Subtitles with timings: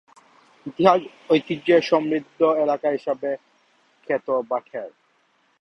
[0.65, 1.01] ইতিহাস
[1.29, 3.29] ঐতিহ্যে সমৃদ্ধ এলাকা হিসেবে
[4.07, 4.89] খ্যাত ভাটের।